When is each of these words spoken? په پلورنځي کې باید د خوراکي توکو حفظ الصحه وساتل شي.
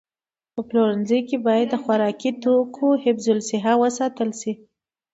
په 0.53 0.61
پلورنځي 0.67 1.19
کې 1.27 1.37
باید 1.47 1.67
د 1.71 1.75
خوراکي 1.83 2.31
توکو 2.43 2.87
حفظ 3.03 3.25
الصحه 3.35 3.73
وساتل 3.83 4.29
شي. 4.41 4.53